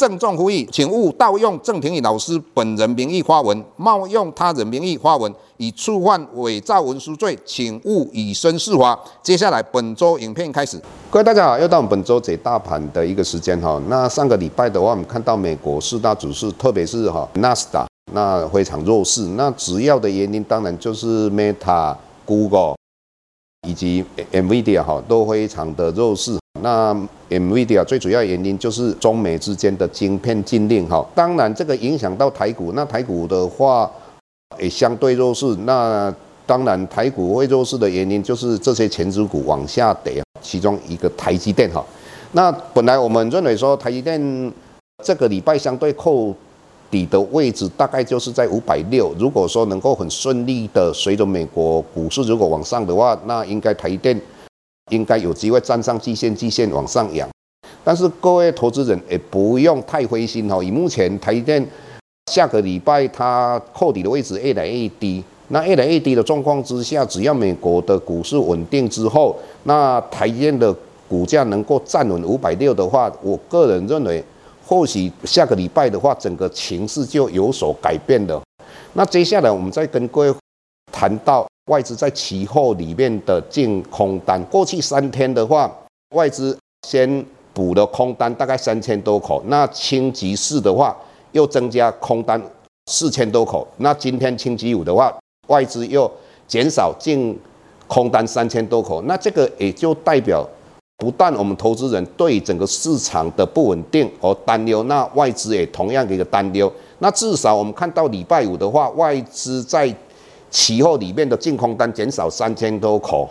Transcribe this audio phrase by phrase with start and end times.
[0.00, 8.98] 郑重呼吁，请勿盗用郑庭宇老师本人名义发文，冒用他人名义发文，以触犯伪造文书罪，请勿以身试法。
[9.22, 13.78] 接下来本周影片开始，各位大家好，又到我们本周解大盘的一个时间哈。
[13.88, 19.20] 那上个礼拜的话，我们看到美国四大指数，特别是哈纳斯达，那非常弱势。
[19.36, 22.74] 那主要的原因当然就是 Meta、Google
[23.68, 26.38] 以及 Nvidia 哈都非常的弱势。
[26.62, 26.94] 那
[27.28, 33.90] NVIDIA 最主要原因就是中美之间的晶片禁令哈，当然这个影响到台股，那台股的话
[34.58, 35.46] 也相对弱势。
[35.64, 36.12] 那
[36.46, 41.84] 当然台股会弱势的原因就是这些前值股往下跌，其中一个台积电哈。
[42.32, 44.52] 那本来我们认为说台积电
[45.04, 46.34] 这个礼拜相对扣
[46.90, 54.20] 底的位置大概就是在五百六，如果说能够很顺利的随着美国股市如果往上的话，那应该台积电。
[54.90, 57.28] 应该有机会站上季线，季线往上扬。
[57.82, 60.62] 但是各位投资人也不用太灰心哈。
[60.62, 61.66] 以目前台积电
[62.30, 70.74] 下个礼拜它扣底的位置越来越低，那越来越低的状况之下，只要美国的股市稳定之后，那台积电的
[71.08, 74.22] 股价能够站稳五百六的话，我个人认为，
[74.64, 78.40] 或许下个礼拜的话，整个情势就有所改变了。
[78.92, 80.34] 那接下来我们再跟各位
[80.92, 81.49] 谈到。
[81.70, 85.72] 外资在期货里面的净空单，过去三天的话，
[86.16, 90.96] 外资先补了空单大概三千多口，那星期四的话
[91.30, 92.42] 又增加空单
[92.90, 95.16] 四千多口，那今天星期五的话，
[95.46, 96.10] 外资又
[96.48, 97.38] 减少净
[97.86, 100.44] 空单三千多口，那这个也就代表，
[100.96, 109.94] 不但我们投资人对整个市场的不稳定而担忧，那外资也同样的一个担忧，那至少我们看到礼拜五的话，外资在
[110.50, 113.30] 期货里面的净空单减少三千多口，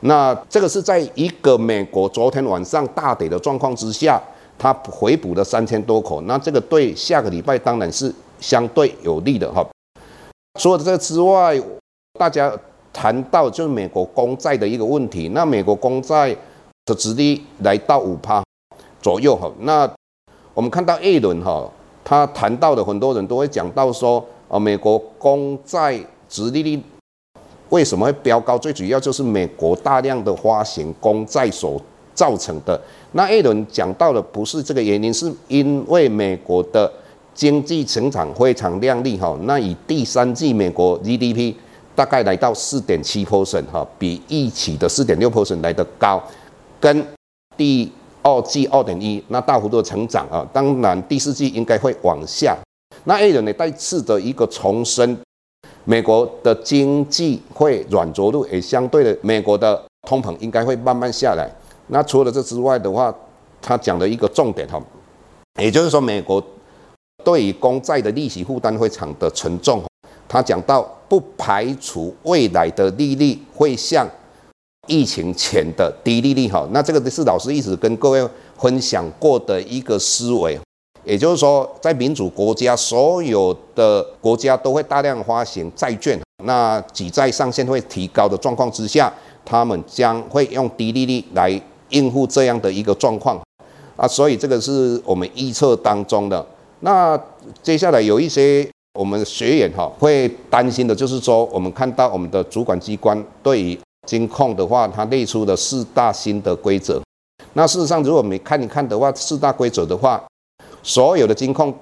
[0.00, 4.22] 那这个是在一个美国昨天晚上大跌的状况之下，
[4.56, 9.66] 它回补了三千多口，那这个对下个礼拜当然是相对有利的哈。
[10.60, 11.60] 除了这之外，
[12.18, 12.56] 大家
[12.92, 16.36] 谈到就是美国公债的一个问题，那美国公债
[16.86, 18.40] 的殖利率来到五趴
[19.00, 19.90] 左右哈，那
[20.54, 21.68] 我们看到 A 轮哈，
[22.04, 25.98] 他谈到的很多人都会讲到说啊，美国公债。
[26.32, 26.82] 殖利率
[27.68, 28.56] 为什么会飙高？
[28.56, 31.78] 最主要就是美国大量的发行公债所
[32.14, 32.80] 造成的。
[33.12, 36.90] 那艾伦讲到的不是这个原因，是因为美国的
[37.34, 39.38] 经济成长非常亮丽哈。
[39.42, 41.54] 那以第三季美国 GDP
[41.94, 46.22] 大概来到四点七 percent 哈，比预期的四点六 percent 来得高，
[46.80, 47.06] 跟
[47.58, 50.46] 第二季二点一那大幅度的成长啊。
[50.50, 52.56] 当然第四季应该会往下。
[53.04, 55.18] 那艾伦呢再次的一个重申。
[55.84, 61.50] 美国的经济会软着陆，也相对的，美国的通膨应该会慢慢下来。
[61.88, 63.12] 那除了这之外的话，
[63.60, 64.80] 他讲的一个重点哈，
[65.60, 66.42] 也就是说，美国
[67.24, 69.82] 对于公债的利息负担非常的沉重。
[70.28, 74.08] 他讲到，不排除未来的利率会像
[74.86, 76.66] 疫情前的低利率哈。
[76.70, 80.58] 那这个是老师一直跟各位分享过的一个思维。
[81.04, 89.12] 也就是说，在民主国家，所有的国家都会大量发行债券，那举债上限会提高的状况之下，
[89.44, 93.40] 他们将会用低利率来应付这样的一个状况
[93.96, 96.44] 啊，所以这个是我们预测当中的。
[96.80, 97.18] 那
[97.62, 107.02] 接下来有一些我们学员哈会担心的，就是说我们看到我们的主管机关对于金控的话，它列出的四大新的规则。
[107.54, 110.22] 那事实上，如果我们看一看的话，四大规则的话，
[110.82, 111.72] 所有的金控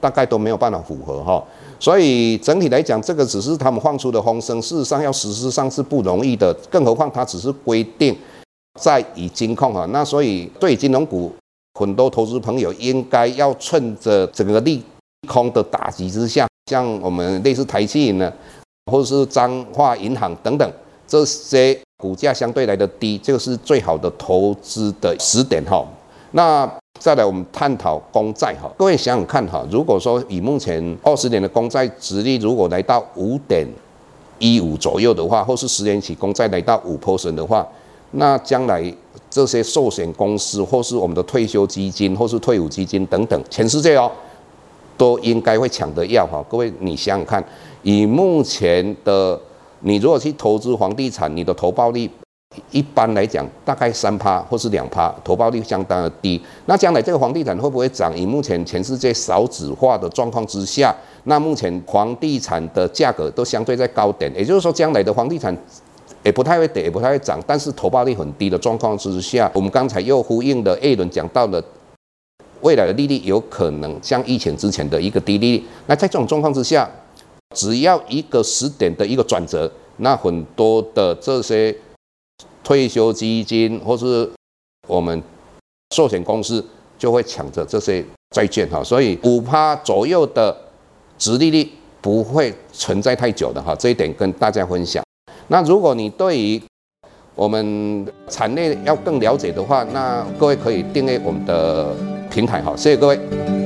[0.00, 1.42] 大概都没有办法符合哈，
[1.80, 8.14] 所以整体来讲，这个只是他们放出的风声，事实上要实施上是不容易的，更何况它只是规定
[8.78, 11.32] 在以金控哈，那所以对金融股
[11.78, 14.82] 很多投资朋友应该要趁着整个利
[15.26, 18.30] 空的打击之下，像我们类似台企呢，
[18.92, 20.70] 或者是彰化银行等等
[21.06, 25.82] 这些股价相对来的低，这个是最好的投资的时点哈，
[26.32, 26.70] 那。
[27.00, 33.66] 再来，我们探讨公债哈，各位想想看哈，如果说以目前二十年的公债殖利率如果来到五点
[34.38, 37.66] 一五左右的话，或是十年期公债来到五 percent 的话，
[38.12, 38.82] 那将来
[39.28, 44.10] 这些寿险公司或是我们的退休基金或是退伍基金等等，全世界哦，
[44.96, 46.42] 都应该会抢着要哈。
[46.48, 47.44] 各位，你想想看，
[47.82, 49.38] 以目前的，
[49.80, 52.08] 你如果去投资房地产，你的投报率。
[52.70, 56.40] 一般来讲，大概三趴或是两趴，投报率相当的低。
[56.66, 58.16] 那将来这个房地产会不会涨？
[58.16, 65.56] 以目前全世界少子化的状况之下，那目前房地产的价格都相对在高点，也就是说，将来的房地产
[66.22, 67.42] 也不太会跌，也不太会涨。
[67.46, 71.62] 但是投报率很低的状况之下，我们刚才又呼应了 A 轮讲到了
[72.60, 75.64] 未来的利率有可能像疫情之前的一个低利率。
[75.86, 76.88] 那在这种状况之下，
[77.54, 81.74] 只要一个时点的一个转折，那很多的这些。
[82.64, 84.28] 退休基金或是
[84.88, 85.22] 我们
[85.94, 86.64] 寿险公司
[86.98, 90.56] 就会抢着这些债券哈，所以五趴左右的
[91.18, 91.70] 殖利率
[92.00, 95.04] 不会存在太久的哈，这一点跟大家分享。
[95.48, 96.60] 那如果你对于
[97.34, 101.94] 我们产业要更了解的话，那各位可以订阅我们的
[102.30, 103.63] 平台哈，谢谢各位。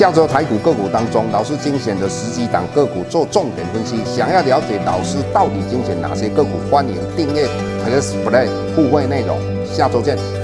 [0.00, 4.02] 下周台股个股当中，老师精选的十几档个股做重点分析。
[4.02, 7.46] 想要了解老师到底精选哪些个股，欢迎订阅
[7.84, 9.38] Plus Play 互惠内容。
[9.66, 10.39] 下周见。